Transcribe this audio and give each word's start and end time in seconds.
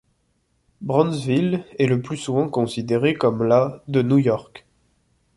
Brownsville 0.81 1.63
est 1.77 1.85
le 1.85 2.01
plus 2.01 2.17
souvent 2.17 2.49
considéré 2.49 3.13
comme 3.13 3.43
la 3.43 3.83
de 3.87 4.01
New 4.01 4.17
York. 4.17 4.65